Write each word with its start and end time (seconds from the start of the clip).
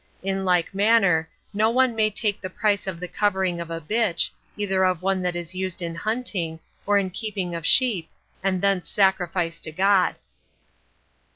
In 0.23 0.45
like 0.45 0.73
manner 0.73 1.29
no 1.53 1.69
one 1.69 1.95
may 1.95 2.09
take 2.09 2.41
the 2.41 2.49
price 2.49 2.87
of 2.87 2.99
the 2.99 3.07
covering 3.07 3.61
of 3.61 3.69
a 3.69 3.79
bitch, 3.79 4.31
either 4.57 4.83
of 4.83 5.03
one 5.03 5.21
that 5.21 5.35
is 5.35 5.53
used 5.53 5.79
in 5.79 5.93
hunting, 5.93 6.59
or 6.87 6.97
in 6.97 7.11
keeping 7.11 7.53
of 7.53 7.67
sheep, 7.67 8.09
and 8.41 8.63
thence 8.63 8.89
sacrifice 8.89 9.59
to 9.59 9.71
God. 9.71 10.15